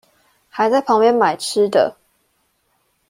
[0.49, 1.95] 還在旁邊買吃的